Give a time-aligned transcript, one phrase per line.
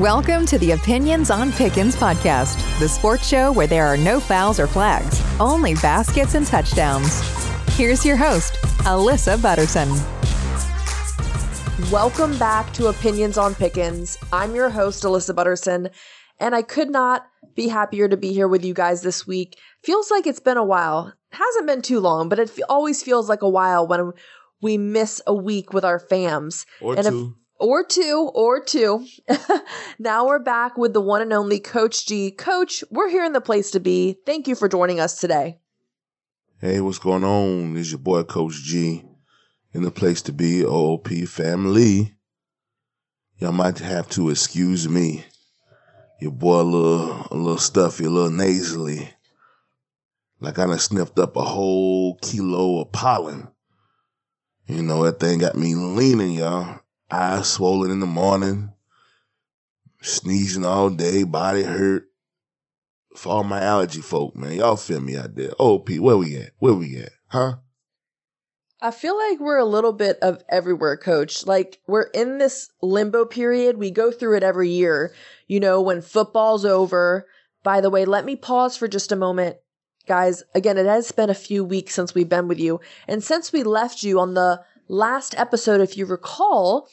[0.00, 4.58] Welcome to the Opinions on Pickens podcast, the sports show where there are no fouls
[4.58, 7.20] or flags, only baskets and touchdowns.
[7.76, 8.54] Here's your host,
[8.84, 9.90] Alyssa Butterson.
[11.92, 14.16] Welcome back to Opinions on Pickens.
[14.32, 15.90] I'm your host, Alyssa Butterson,
[16.38, 19.58] and I could not be happier to be here with you guys this week.
[19.84, 21.12] Feels like it's been a while.
[21.32, 24.12] Hasn't been too long, but it always feels like a while when
[24.62, 26.64] we miss a week with our fams.
[26.80, 27.34] Or and two.
[27.36, 29.06] If, or two, or two.
[29.98, 32.30] now we're back with the one and only Coach G.
[32.30, 34.16] Coach, we're here in the place to be.
[34.26, 35.60] Thank you for joining us today.
[36.60, 37.76] Hey, what's going on?
[37.76, 39.04] It's your boy Coach G
[39.72, 42.16] in the place to be, OOP family.
[43.38, 45.24] Y'all might have to excuse me.
[46.20, 49.08] Your boy a little a little stuffy, a little nasally.
[50.40, 53.48] Like I done sniffed up a whole kilo of pollen.
[54.66, 56.79] You know, that thing got me leaning, y'all.
[57.10, 58.72] Eyes swollen in the morning.
[60.00, 62.06] Sneezing all day, body hurt.
[63.16, 64.52] For all my allergy folk, man.
[64.52, 65.50] Y'all feel me out there.
[65.58, 66.52] Oh, OP, where we at?
[66.58, 67.12] Where we at?
[67.28, 67.56] Huh?
[68.80, 71.44] I feel like we're a little bit of everywhere, coach.
[71.44, 73.76] Like we're in this limbo period.
[73.76, 75.12] We go through it every year.
[75.48, 77.26] You know, when football's over.
[77.62, 79.56] By the way, let me pause for just a moment.
[80.06, 82.80] Guys, again, it has been a few weeks since we've been with you.
[83.06, 86.88] And since we left you on the last episode, if you recall,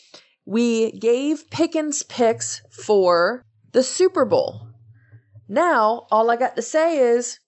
[0.46, 4.70] we gave Pickens picks for the Super Bowl.
[5.50, 7.40] Now, all I got to say is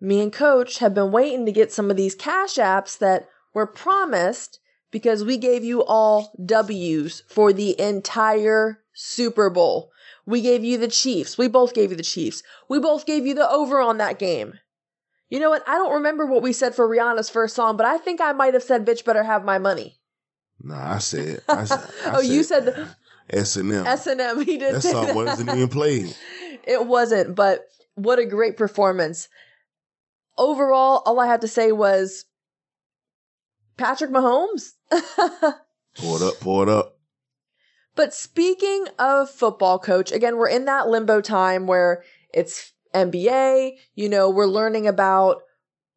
[0.00, 3.66] me and coach have been waiting to get some of these cash apps that were
[3.66, 4.58] promised
[4.90, 9.90] because we gave you all W's for the entire Super Bowl.
[10.26, 11.36] We gave you the Chiefs.
[11.36, 12.42] We both gave you the Chiefs.
[12.68, 14.54] We both gave you the over on that game.
[15.30, 15.66] You know what?
[15.68, 18.52] I don't remember what we said for Rihanna's first song, but I think I might
[18.54, 19.96] have said "Bitch Better Have My Money."
[20.60, 21.40] Nah, I said.
[21.48, 22.88] I said I oh, you said
[23.30, 23.86] S and M.
[23.86, 24.44] S and M.
[24.44, 24.74] He did.
[24.74, 25.14] That song that.
[25.14, 26.14] wasn't even played.
[26.62, 27.64] It wasn't, but
[27.94, 29.28] what a great performance.
[30.36, 32.26] Overall, all I had to say was
[33.78, 34.72] Patrick Mahomes.
[35.96, 36.98] Pour it up, pour it up.
[37.96, 44.08] But speaking of football, coach, again, we're in that limbo time where it's NBA, you
[44.08, 45.42] know, we're learning about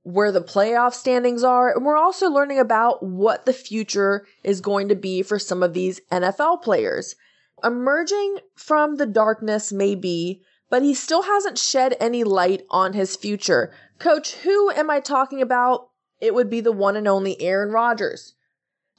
[0.03, 4.89] where the playoff standings are, and we're also learning about what the future is going
[4.89, 7.15] to be for some of these NFL players.
[7.63, 13.71] Emerging from the darkness maybe, but he still hasn't shed any light on his future.
[13.99, 15.89] Coach, who am I talking about?
[16.19, 18.33] It would be the one and only Aaron Rodgers.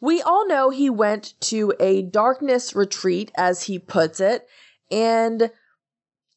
[0.01, 4.47] We all know he went to a darkness retreat, as he puts it,
[4.91, 5.51] and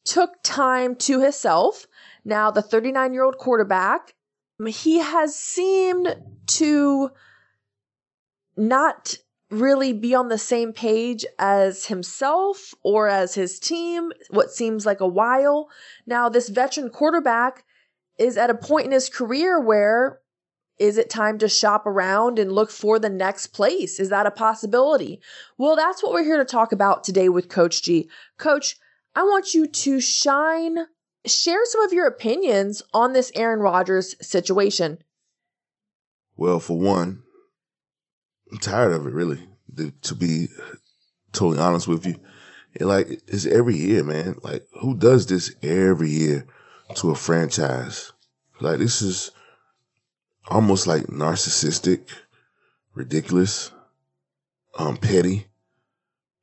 [0.08, 1.86] took time to himself.
[2.24, 4.14] Now, the 39 year old quarterback,
[4.66, 7.10] he has seemed to
[8.56, 9.16] not
[9.50, 15.00] really be on the same page as himself or as his team, what seems like
[15.00, 15.68] a while.
[16.06, 17.64] Now, this veteran quarterback
[18.18, 20.20] is at a point in his career where
[20.78, 24.00] is it time to shop around and look for the next place?
[24.00, 25.20] Is that a possibility?
[25.58, 28.08] Well, that's what we're here to talk about today with Coach G.
[28.38, 28.76] Coach,
[29.14, 30.78] I want you to shine,
[31.26, 34.98] share some of your opinions on this Aaron Rodgers situation.
[36.36, 37.22] Well, for one,
[38.52, 39.40] I'm tired of it, really.
[40.02, 40.48] To be
[41.32, 42.16] totally honest with you,
[42.80, 44.36] like it's every year, man.
[44.42, 46.46] Like, who does this every year
[46.96, 48.12] to a franchise?
[48.60, 49.30] Like, this is
[50.48, 52.08] almost like narcissistic,
[52.94, 53.70] ridiculous,
[54.78, 55.46] um, petty.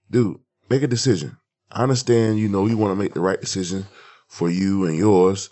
[0.09, 0.39] Dude,
[0.69, 1.37] make a decision.
[1.71, 3.85] I understand, you know, you want to make the right decision
[4.27, 5.49] for you and yours,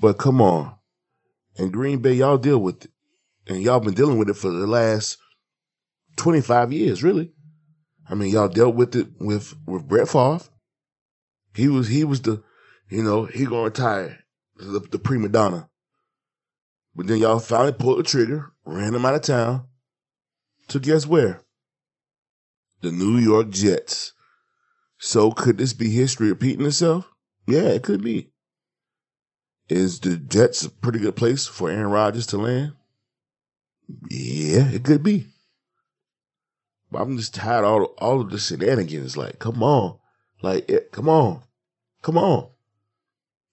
[0.00, 0.74] but come on.
[1.56, 2.90] In Green Bay, y'all deal with it.
[3.46, 5.18] And y'all been dealing with it for the last
[6.16, 7.32] 25 years, really.
[8.08, 10.40] I mean, y'all dealt with it with, with Brett Favre.
[11.54, 12.42] He was, he was the,
[12.88, 14.20] you know, he gonna retire,
[14.56, 15.68] the, the prima donna.
[16.94, 19.66] But then y'all finally pulled the trigger, ran him out of town.
[20.68, 21.42] To guess where?
[22.82, 24.12] The New York Jets.
[25.00, 27.10] So could this be history repeating itself?
[27.46, 28.30] Yeah, it could be.
[29.70, 32.74] Is the Jets a pretty good place for Aaron Rodgers to land?
[34.10, 35.26] Yeah, it could be.
[36.92, 39.16] But I'm just tired of all, all of the shenanigans.
[39.16, 39.98] Like, come on.
[40.42, 41.42] Like, it, come on.
[42.02, 42.48] Come on.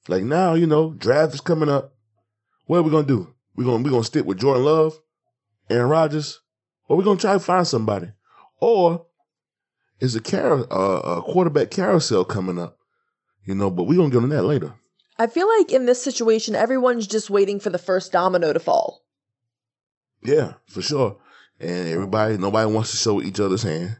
[0.09, 1.93] Like now, you know, draft is coming up.
[2.65, 3.33] What are we gonna do?
[3.55, 4.99] We're gonna we gonna stick with Jordan Love,
[5.69, 6.41] Aaron Rodgers,
[6.87, 8.07] or we're gonna try to find somebody.
[8.59, 9.06] Or
[9.99, 12.77] is a car uh, a quarterback carousel coming up?
[13.45, 14.73] You know, but we're gonna get on that later.
[15.17, 19.03] I feel like in this situation, everyone's just waiting for the first domino to fall.
[20.23, 21.17] Yeah, for sure.
[21.59, 23.97] And everybody, nobody wants to show each other's hand.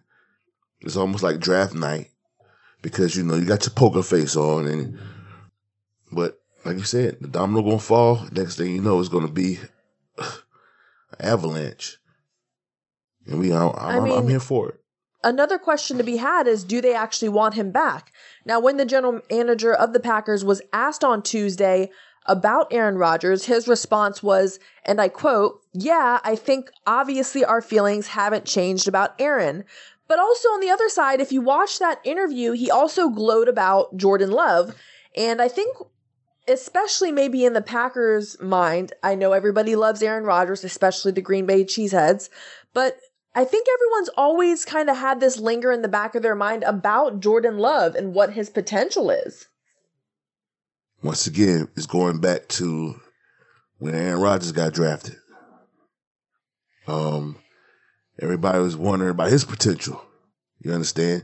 [0.81, 2.11] It's almost like draft night.
[2.83, 5.00] because you know you got your poker face on, and
[6.11, 8.23] but like you said, the domino gonna fall.
[8.31, 9.59] Next thing you know, it's gonna be
[10.17, 10.27] an
[11.19, 11.97] avalanche,
[13.25, 14.79] and we I'm, I'm, mean- I'm here for it.
[15.27, 18.13] Another question to be had is do they actually want him back?
[18.45, 21.91] Now, when the general manager of the Packers was asked on Tuesday
[22.27, 28.07] about Aaron Rodgers, his response was, and I quote, Yeah, I think obviously our feelings
[28.07, 29.65] haven't changed about Aaron.
[30.07, 33.97] But also on the other side, if you watch that interview, he also glowed about
[33.97, 34.75] Jordan Love.
[35.13, 35.75] And I think,
[36.47, 41.45] especially maybe in the Packers' mind, I know everybody loves Aaron Rodgers, especially the Green
[41.45, 42.29] Bay Cheeseheads,
[42.74, 42.97] but
[43.38, 46.63] I think everyone's always kind of had this linger in the back of their mind
[46.63, 49.48] about Jordan Love and what his potential is.
[51.04, 53.00] Once again, it's going back to
[53.78, 55.18] when Aaron Rodgers got drafted.
[56.88, 57.38] Um,
[58.19, 60.04] everybody was wondering about his potential.
[60.63, 61.24] You understand?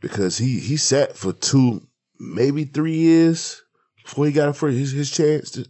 [0.00, 1.86] Because he he sat for two,
[2.18, 3.62] maybe three years
[4.02, 5.68] before he got for his his chance to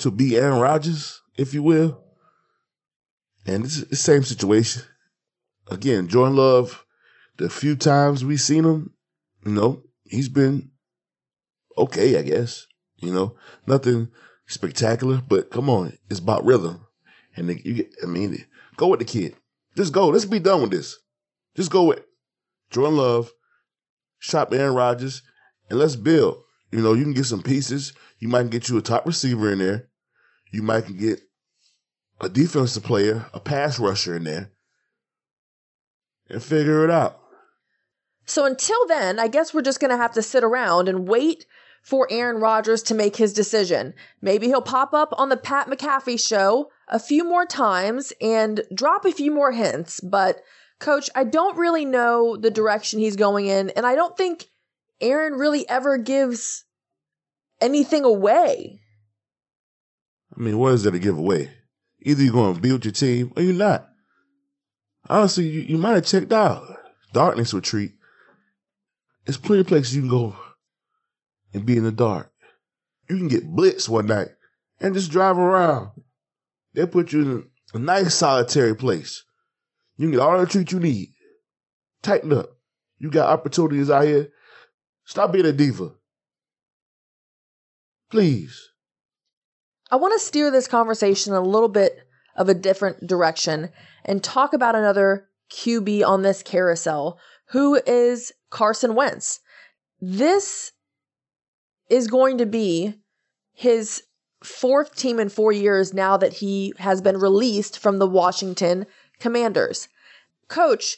[0.00, 2.04] to be Aaron Rodgers, if you will.
[3.46, 4.82] And it's the same situation.
[5.70, 6.84] Again, Jordan Love,
[7.38, 8.94] the few times we seen him,
[9.44, 10.70] you know, he's been
[11.76, 12.66] okay, I guess.
[12.96, 14.08] You know, nothing
[14.46, 16.86] spectacular, but come on, it's about rhythm.
[17.36, 18.44] And the, you get, I mean,
[18.76, 19.34] go with the kid.
[19.76, 20.08] Just go.
[20.08, 20.96] Let's be done with this.
[21.56, 22.04] Just go with
[22.70, 23.32] Jordan Love,
[24.18, 25.22] shop Aaron Rodgers,
[25.68, 26.42] and let's build.
[26.70, 27.92] You know, you can get some pieces.
[28.18, 29.88] You might get you a top receiver in there.
[30.52, 31.20] You might get
[32.20, 34.50] a defensive player, a pass rusher in there,
[36.28, 37.20] and figure it out.
[38.26, 41.46] So until then, I guess we're just going to have to sit around and wait
[41.82, 43.92] for Aaron Rodgers to make his decision.
[44.22, 49.04] Maybe he'll pop up on the Pat McAfee show a few more times and drop
[49.04, 50.00] a few more hints.
[50.00, 50.40] But,
[50.80, 54.46] coach, I don't really know the direction he's going in, and I don't think
[55.02, 56.64] Aaron really ever gives
[57.60, 58.80] anything away.
[60.34, 61.50] I mean, what is there to give away?
[62.00, 63.90] Either you're going to be with your team or you're not.
[65.08, 66.62] Honestly, you, you might have checked out.
[67.12, 67.92] Darkness retreat.
[69.24, 70.36] There's plenty of places you can go
[71.52, 72.32] and be in the dark.
[73.08, 74.28] You can get blitzed one night
[74.80, 75.90] and just drive around.
[76.74, 79.24] They put you in a nice solitary place.
[79.96, 81.10] You can get all the treat you need.
[82.02, 82.50] Tighten up.
[82.98, 84.30] You got opportunities out here.
[85.04, 85.92] Stop being a diva.
[88.10, 88.70] Please.
[89.90, 92.03] I want to steer this conversation a little bit
[92.36, 93.70] of a different direction
[94.04, 99.40] and talk about another QB on this carousel who is Carson Wentz.
[100.00, 100.72] This
[101.88, 102.94] is going to be
[103.52, 104.02] his
[104.42, 108.86] fourth team in four years now that he has been released from the Washington
[109.18, 109.88] Commanders.
[110.48, 110.96] Coach,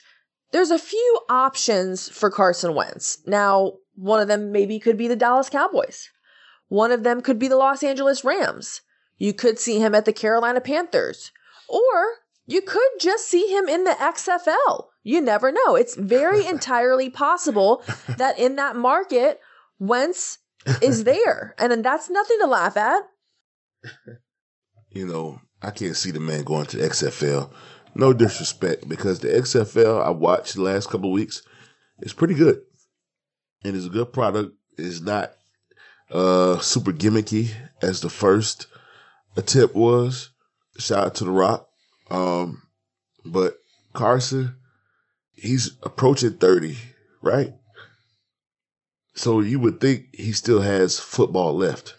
[0.52, 3.18] there's a few options for Carson Wentz.
[3.26, 6.10] Now, one of them maybe could be the Dallas Cowboys.
[6.68, 8.80] One of them could be the Los Angeles Rams.
[9.18, 11.32] You could see him at the Carolina Panthers.
[11.68, 12.16] Or
[12.46, 14.86] you could just see him in the XFL.
[15.02, 15.74] You never know.
[15.74, 17.82] It's very entirely possible
[18.16, 19.40] that in that market,
[19.78, 20.38] Wentz
[20.82, 21.54] is there.
[21.58, 23.02] And then that's nothing to laugh at.
[24.90, 27.50] You know, I can't see the man going to the XFL.
[27.94, 31.42] No disrespect, because the XFL I watched the last couple of weeks
[32.00, 32.60] is pretty good.
[33.64, 34.52] And it's a good product.
[34.76, 35.32] It's not
[36.10, 37.50] uh super gimmicky
[37.82, 38.68] as the first
[39.36, 40.30] attempt was.
[40.78, 41.66] Shout out to The Rock.
[42.10, 42.62] Um,
[43.24, 43.56] but
[43.92, 44.56] Carson,
[45.34, 46.76] he's approaching 30,
[47.22, 47.54] right?
[49.14, 51.94] So you would think he still has football left,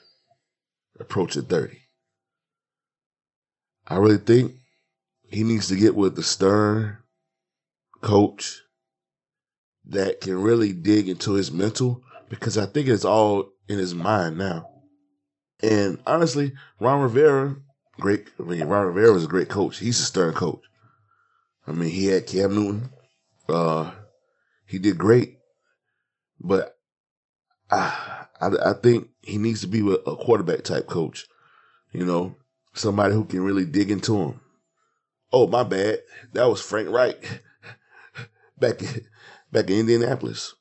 [1.00, 1.80] approaching 30.
[3.88, 4.54] I really think
[5.30, 6.98] he needs to get with the stern
[8.02, 8.62] coach
[9.86, 14.38] that can really dig into his mental because I think it's all in his mind
[14.38, 14.70] now.
[15.62, 17.56] And honestly, Ron Rivera,
[18.00, 18.28] great.
[18.40, 19.80] I mean, Ron Rivera was a great coach.
[19.80, 20.62] He's a stern coach.
[21.66, 22.90] I mean, he had Cam Newton.
[23.50, 23.92] Uh,
[24.66, 25.38] he did great,
[26.40, 26.78] but
[27.72, 31.28] I, I, I think he needs to be a quarterback type coach.
[31.94, 32.36] You know,
[32.74, 34.40] somebody who can really dig into him.
[35.32, 36.00] Oh, my bad.
[36.34, 37.42] That was Frank Reich
[38.58, 39.06] back in,
[39.52, 40.54] back in Indianapolis.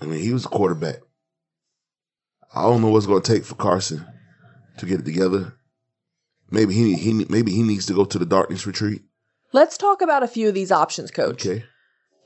[0.00, 0.96] I mean, he was a quarterback.
[2.54, 4.06] I don't know what's going to take for Carson
[4.78, 5.54] to get it together.
[6.50, 9.02] Maybe he he maybe he needs to go to the darkness retreat.
[9.52, 11.46] Let's talk about a few of these options, coach.
[11.46, 11.64] Okay,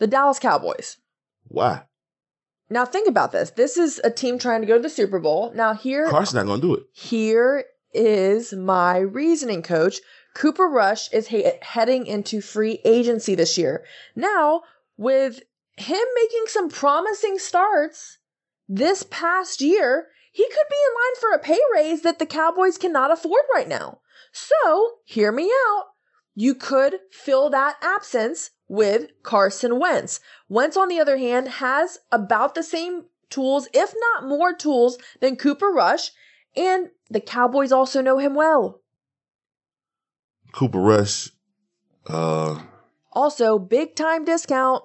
[0.01, 0.97] The Dallas Cowboys.
[1.45, 1.83] why
[2.69, 3.51] Now think about this.
[3.51, 5.53] This is a team trying to go to the Super Bowl.
[5.55, 6.83] Now here Carson not going to do it?
[6.93, 10.01] here is my reasoning, coach.
[10.35, 13.83] Cooper Rush is he- heading into free agency this year.
[14.15, 14.63] Now,
[14.97, 15.41] with
[15.77, 18.19] him making some promising starts
[18.69, 22.79] this past year, he could be in line for a pay raise that the Cowboys
[22.79, 24.01] cannot afford right now.
[24.33, 25.85] So, hear me out.
[26.35, 30.21] You could fill that absence with Carson Wentz.
[30.49, 35.37] Wentz, on the other hand, has about the same tools, if not more tools, than
[35.37, 36.11] Cooper Rush,
[36.57, 38.81] and the Cowboys also know him well.
[40.53, 41.31] Cooper Rush,
[42.07, 42.61] uh,
[43.13, 44.83] Also, big time discount.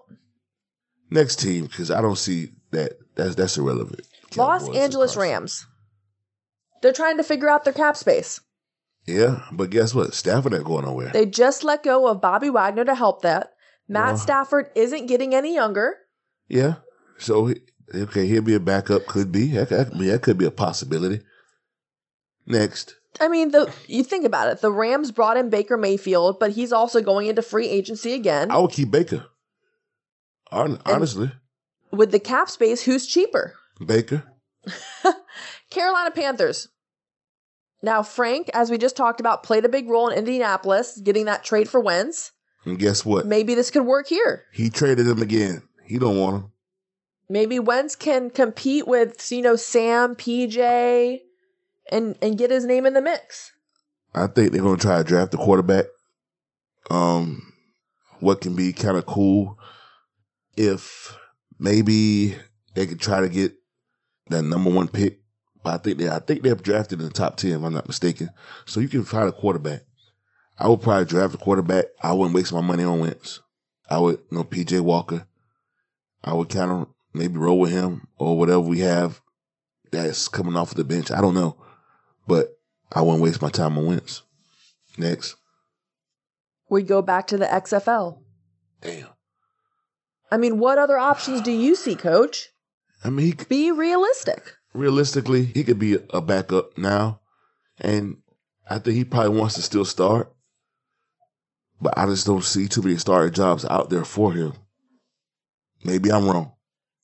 [1.09, 2.93] next team because I don't see that.
[3.15, 4.01] That's that's irrelevant.
[4.37, 5.65] Los and Angeles Rams.
[6.81, 8.41] They're trying to figure out their cap space.
[9.05, 10.13] Yeah, but guess what?
[10.13, 11.09] Stafford ain't going nowhere.
[11.11, 13.51] They just let go of Bobby Wagner to help that.
[13.87, 15.97] Matt Well- Stafford isn't getting any younger.
[16.47, 16.75] yeah,
[17.17, 17.61] so he-
[17.93, 19.05] okay, he'll be a backup.
[19.05, 19.47] Could be.
[19.51, 21.21] That, that, that could be a possibility.
[22.45, 24.59] Next, I mean, the you think about it.
[24.61, 28.51] The Rams brought in Baker Mayfield, but he's also going into free agency again.
[28.51, 29.25] I would keep Baker.
[30.51, 31.31] Hon- Honestly,
[31.91, 33.53] With the cap space, who's cheaper?
[33.85, 34.23] Baker.
[35.69, 36.69] Carolina Panthers.
[37.81, 41.43] Now, Frank, as we just talked about, played a big role in Indianapolis, getting that
[41.43, 42.31] trade for Wentz.
[42.63, 43.25] And guess what?
[43.25, 44.45] Maybe this could work here.
[44.53, 45.63] He traded him again.
[45.83, 46.51] He don't want him.
[47.29, 51.19] Maybe Wentz can compete with, you know, Sam, PJ,
[51.91, 53.51] and and get his name in the mix.
[54.15, 55.85] I think they're going to try to draft a quarterback.
[56.89, 57.53] Um,
[58.19, 59.57] what can be kind of cool
[60.55, 61.17] if
[61.59, 62.35] maybe
[62.75, 63.53] they could try to get
[64.27, 65.19] that number one pick.
[65.63, 67.73] But I think they, I think they have drafted in the top ten, if I'm
[67.73, 68.29] not mistaken.
[68.65, 69.81] So you can find a quarterback.
[70.57, 71.85] I would probably draft a quarterback.
[72.01, 73.41] I wouldn't waste my money on Wentz.
[73.89, 75.25] I would, you know, PJ Walker.
[76.23, 79.21] I would kind of maybe roll with him or whatever we have
[79.91, 81.11] that's coming off of the bench.
[81.11, 81.57] I don't know,
[82.27, 82.57] but
[82.91, 84.23] I wouldn't waste my time on Wentz.
[84.97, 85.35] Next.
[86.69, 88.19] We go back to the XFL.
[88.81, 89.07] Damn.
[90.31, 92.49] I mean, what other options do you see, coach?
[93.03, 94.53] I mean, he, could- Be realistic.
[94.73, 97.19] realistically, he could be a backup now.
[97.79, 98.17] And
[98.69, 100.33] I think he probably wants to still start.
[101.81, 104.53] But I just don't see too many starter jobs out there for him.
[105.83, 106.53] Maybe I'm wrong.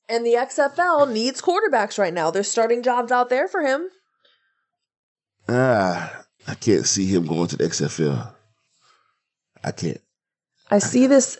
[0.08, 2.30] And the XFL needs quarterbacks right now.
[2.30, 3.88] There's starting jobs out there for him.
[5.48, 8.32] Ah, I can't see him going to the XFL.
[9.62, 10.00] I can't.
[10.70, 11.38] I see this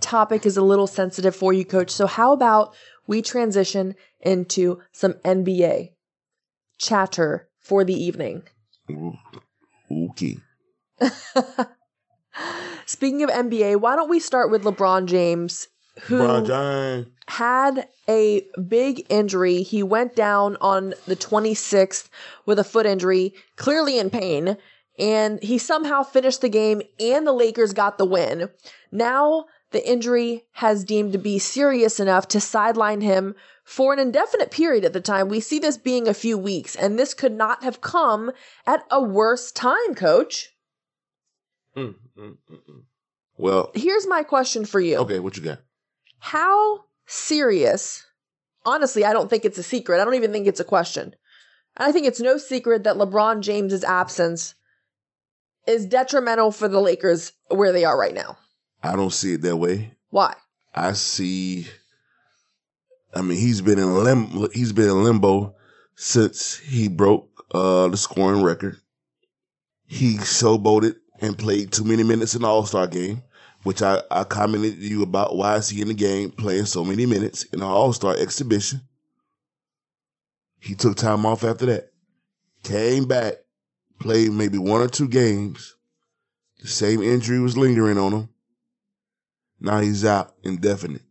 [0.00, 1.90] topic is a little sensitive for you, coach.
[1.90, 2.74] So, how about
[3.10, 5.90] we transition into some NBA
[6.78, 8.44] chatter for the evening?
[9.90, 10.38] Okay.
[12.86, 15.66] Speaking of NBA, why don't we start with LeBron James,
[16.02, 16.18] who
[17.26, 19.64] had a big injury.
[19.64, 22.08] He went down on the 26th
[22.46, 24.56] with a foot injury, clearly in pain,
[25.00, 28.50] and he somehow finished the game and the Lakers got the win.
[28.92, 33.34] Now the injury has deemed to be serious enough to sideline him
[33.64, 35.28] for an indefinite period at the time.
[35.28, 38.32] We see this being a few weeks, and this could not have come
[38.66, 40.50] at a worse time, coach.
[41.76, 42.82] Mm, mm, mm, mm.
[43.36, 44.96] Well, Here's my question for you.
[44.98, 45.60] okay, what you got?
[46.18, 48.04] How serious?
[48.66, 50.00] Honestly, I don't think it's a secret.
[50.00, 51.14] I don't even think it's a question.
[51.76, 54.54] I think it's no secret that LeBron James's absence
[55.66, 58.36] is detrimental for the Lakers where they are right now.
[58.82, 59.92] I don't see it that way.
[60.10, 60.34] Why?
[60.74, 61.66] I see.
[63.14, 65.54] I mean, he's been in lim- he's been in limbo
[65.96, 68.78] since he broke uh, the scoring record.
[69.86, 73.22] He showboated and played too many minutes in the All Star game,
[73.64, 75.36] which I, I commented to you about.
[75.36, 78.80] Why is he in the game playing so many minutes in an All Star exhibition?
[80.60, 81.90] He took time off after that,
[82.62, 83.34] came back,
[83.98, 85.74] played maybe one or two games.
[86.60, 88.28] The same injury was lingering on him.
[89.60, 91.02] Now he's out indefinite.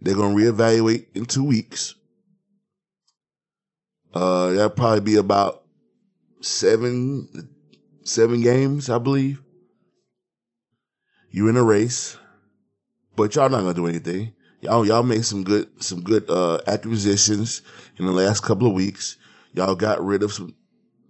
[0.00, 1.94] They're gonna reevaluate in two weeks.
[4.14, 5.64] Uh, that'll probably be about
[6.40, 7.50] seven,
[8.04, 9.42] seven games, I believe.
[11.30, 12.16] You're in a race,
[13.16, 14.32] but y'all not gonna do anything.
[14.60, 17.62] Y'all, y'all made some good, some good uh, acquisitions
[17.96, 19.16] in the last couple of weeks.
[19.52, 20.54] Y'all got rid of some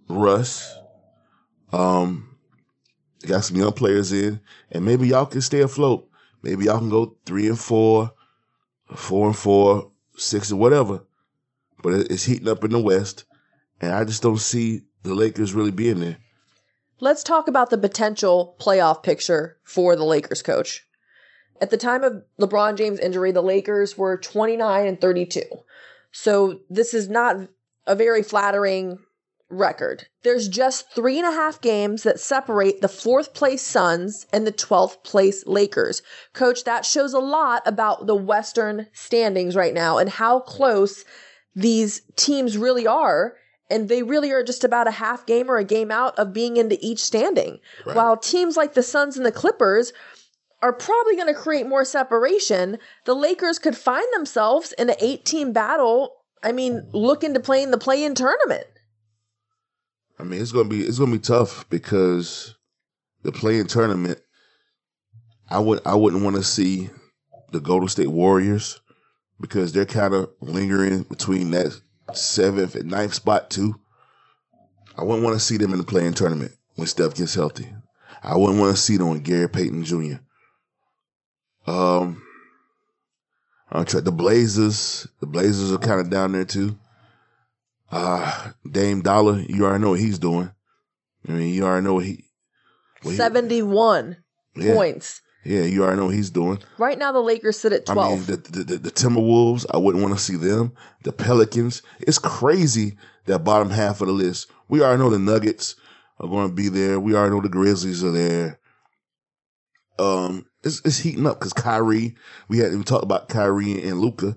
[0.07, 0.75] Russ.
[1.71, 2.37] Um,
[3.25, 4.39] got some young players in,
[4.71, 6.08] and maybe y'all can stay afloat.
[6.41, 8.11] Maybe y'all can go three and four,
[8.95, 11.03] four and four, six and whatever.
[11.81, 13.25] But it's heating up in the West,
[13.79, 16.17] and I just don't see the Lakers really being there.
[16.99, 20.85] Let's talk about the potential playoff picture for the Lakers coach.
[21.61, 25.41] At the time of LeBron James' injury, the Lakers were 29 and 32.
[26.11, 27.37] So this is not
[27.85, 28.99] a very flattering
[29.49, 30.07] record.
[30.23, 34.51] There's just three and a half games that separate the fourth place Suns and the
[34.51, 36.01] 12th place Lakers.
[36.33, 41.03] Coach, that shows a lot about the Western standings right now and how close
[41.55, 43.35] these teams really are.
[43.71, 46.57] And they really are just about a half game or a game out of being
[46.57, 47.59] into each standing.
[47.85, 47.95] Right.
[47.95, 49.93] While teams like the Suns and the Clippers
[50.61, 55.23] are probably going to create more separation, the Lakers could find themselves in an eight
[55.23, 56.15] team battle.
[56.43, 58.65] I mean, looking to playing the play in tournament.
[60.19, 62.55] I mean, it's gonna be it's gonna be tough because
[63.23, 64.19] the play in tournament.
[65.49, 66.89] I would I wouldn't want to see
[67.51, 68.79] the Golden State Warriors
[69.39, 71.79] because they're kind of lingering between that
[72.13, 73.79] seventh and ninth spot too.
[74.97, 77.73] I wouldn't want to see them in the play in tournament when Steph gets healthy.
[78.21, 80.17] I wouldn't want to see them on Gary Payton Jr.
[81.65, 82.21] Um,
[83.71, 85.07] I'll try the Blazers.
[85.19, 86.77] The Blazers are kind of down there too.
[87.91, 90.51] Uh, Dame Dolla, you already know what he's doing.
[91.27, 92.25] I mean, you already know what he.
[93.01, 94.17] what he- 71
[94.55, 95.21] yeah, points.
[95.45, 96.59] Yeah, you already know what he's doing.
[96.77, 98.07] Right now, the Lakers sit at 12.
[98.07, 100.73] I mean, the, the, the, the Timberwolves, I wouldn't want to see them.
[101.03, 104.51] The Pelicans, it's crazy that bottom half of the list.
[104.67, 105.75] We already know the Nuggets
[106.19, 106.99] are going to be there.
[106.99, 108.59] We already know the Grizzlies are there.
[109.97, 112.15] Um, it's, it's heating up because Kyrie,
[112.47, 114.35] we hadn't even talked about Kyrie and Luka.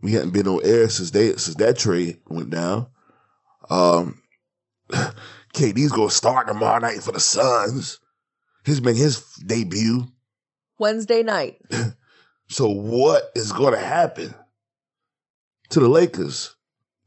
[0.00, 2.86] We hadn't been on air since they since that trade went down.
[3.68, 4.22] Um,
[5.54, 7.98] KD's gonna start tomorrow night for the Suns.
[8.64, 10.06] He's making his debut.
[10.78, 11.60] Wednesday night.
[12.48, 14.34] So what is going to happen
[15.68, 16.56] to the Lakers?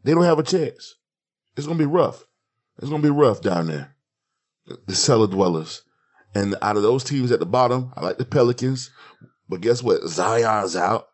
[0.04, 0.96] They don't have a chance.
[1.58, 2.24] It's going to be rough.
[2.78, 3.96] It's going to be rough down there.
[4.86, 5.82] The cellar dwellers.
[6.34, 8.92] And out of those teams at the bottom, I like the Pelicans.
[9.50, 10.08] But guess what?
[10.08, 11.08] Zion's out.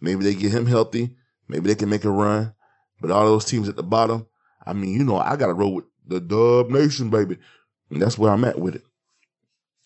[0.00, 1.16] Maybe they get him healthy.
[1.48, 2.54] Maybe they can make a run.
[3.00, 4.26] But all those teams at the bottom,
[4.64, 7.38] I mean, you know, I got to roll with the Dub Nation, baby.
[7.90, 8.82] And that's where I'm at with it.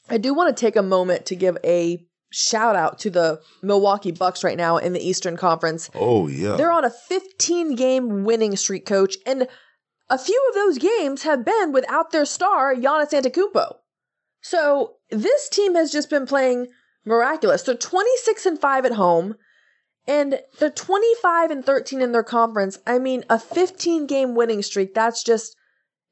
[0.08, 4.10] I do want to take a moment to give a shout out to the Milwaukee
[4.10, 5.90] Bucks right now in the Eastern Conference.
[5.94, 6.56] Oh, yeah.
[6.56, 9.46] They're on a 15 game winning streak, coach, and
[10.08, 13.76] a few of those games have been without their star, Giannis Antetokounmpo.
[14.40, 16.66] So this team has just been playing
[17.04, 17.62] miraculous.
[17.62, 19.36] They're 26 and 5 at home,
[20.06, 22.78] and they're 25 and 13 in their conference.
[22.86, 25.56] I mean, a 15 game winning streak, that's just,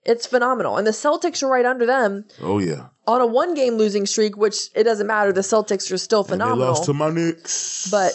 [0.05, 0.77] it's phenomenal.
[0.77, 2.89] And the Celtics are right under them oh, yeah.
[3.07, 5.33] on a one game losing streak, which it doesn't matter.
[5.33, 6.69] The Celtics are still And they phenomenal.
[6.69, 7.89] lost to my Knicks.
[7.91, 8.13] But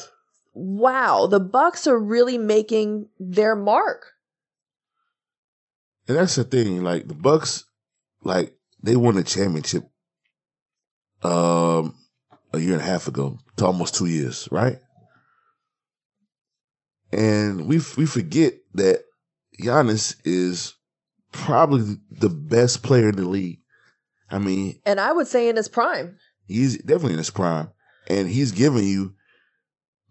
[0.53, 4.13] wow, the Bucks are really making their mark.
[6.07, 7.65] And that's the thing, like the Bucks,
[8.23, 9.83] like they won the championship
[11.23, 11.95] um
[12.53, 14.77] a year and a half ago, to almost two years, right?
[17.15, 19.03] And we we forget that
[19.61, 20.75] Giannis is
[21.31, 23.59] probably the best player in the league.
[24.29, 26.17] I mean, And I would say in his prime.
[26.45, 27.69] he's definitely in his prime,
[28.07, 29.13] and he's giving you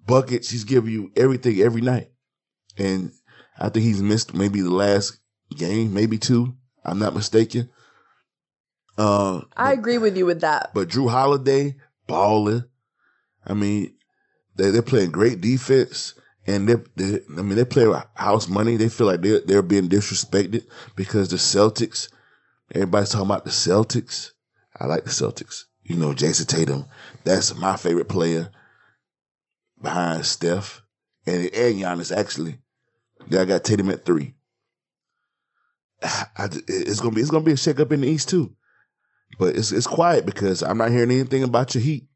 [0.07, 0.49] buckets.
[0.51, 2.11] He's giving you everything every night,
[2.79, 3.13] and
[3.59, 5.19] I think he's missed maybe the last
[5.55, 6.55] game, maybe two.
[6.85, 7.69] I'm not mistaken.
[8.97, 10.71] Uh, I agree with you with that.
[10.73, 12.65] but Jrue Holiday balling.
[13.45, 13.95] I mean,
[14.55, 16.15] they they're playing great defense,
[16.47, 18.77] and they they I mean they play house money.
[18.77, 22.09] They feel like they're they're being disrespected because the Celtics.
[22.75, 24.31] Everybody's talking about the Celtics.
[24.79, 25.65] I like the Celtics.
[25.83, 26.87] You know, Jayson Tatum.
[27.25, 28.51] That's my favorite player
[29.81, 30.83] behind Steph
[31.27, 32.15] and and Giannis.
[32.15, 32.59] Actually,
[33.29, 34.35] then I got Tatum at three.
[36.03, 38.55] I, it's gonna be it's gonna be a shakeup in the East too.
[39.39, 42.07] But it's it's quiet because I'm not hearing anything about your Heat.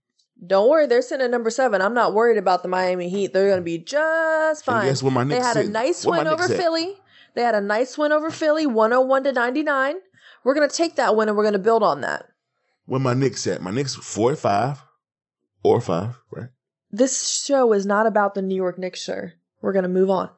[0.46, 1.82] Don't worry, they're sitting at number seven.
[1.82, 3.32] I'm not worried about the Miami Heat.
[3.32, 4.86] They're going to be just And fine.
[4.86, 6.50] guess where my they Knicks had a nice win over at?
[6.50, 6.94] Philly.
[7.34, 9.96] They had a nice win over Philly, 101 to 99.
[10.44, 12.26] We're going to take that win and we're going to build on that.
[12.86, 13.62] Where my Knicks at?
[13.62, 14.80] My Knicks four and five,
[15.62, 16.48] or five, right?
[16.90, 19.34] This show is not about the New York Knicks, sir.
[19.60, 20.30] We're going to move on.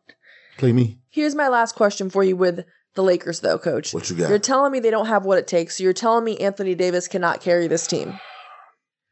[0.57, 0.99] Play me.
[1.11, 3.95] Here's my last question for you with the Lakers, though, coach.
[3.95, 4.31] What you got?
[4.31, 5.77] You're telling me they don't have what it takes.
[5.77, 8.19] So you're telling me Anthony Davis cannot carry this team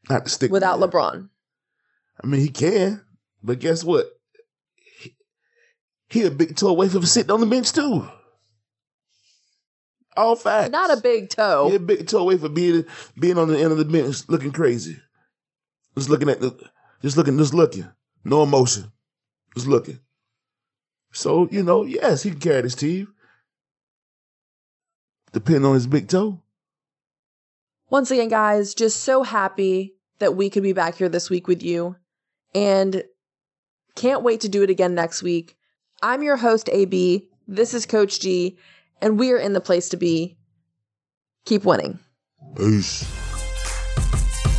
[0.08, 0.80] Not to stick without.
[0.80, 1.28] LeBron.
[2.22, 3.04] I mean, he can,
[3.42, 4.06] but guess what?
[5.00, 5.16] He,
[6.08, 8.08] he a big toe away from sitting on the bench too.
[10.16, 10.70] All facts.
[10.70, 11.68] Not a big toe.
[11.68, 12.84] He a big toe away from being
[13.18, 14.96] being on the end of the bench, looking crazy.
[15.96, 16.58] Just looking at the,
[17.02, 17.88] just looking, just looking,
[18.24, 18.90] no emotion,
[19.54, 20.00] just looking.
[21.12, 23.14] So you know, yes, he can carry this team.
[25.32, 26.42] Depending on his big toe.
[27.90, 31.62] Once again, guys, just so happy that we could be back here this week with
[31.62, 31.96] you
[32.54, 33.02] and
[33.94, 35.56] can't wait to do it again next week.
[36.02, 37.28] I'm your host, AB.
[37.46, 38.58] This is Coach G.
[39.00, 40.36] and we are in the place to be.
[41.44, 41.98] Keep winning.
[42.56, 43.04] Peace.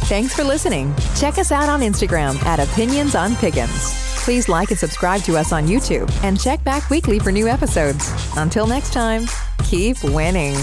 [0.09, 0.93] Thanks for listening.
[1.17, 4.09] Check us out on Instagram at Opinions on Pickens.
[4.23, 8.11] Please like and subscribe to us on YouTube and check back weekly for new episodes.
[8.35, 9.25] Until next time,
[9.63, 10.55] keep winning.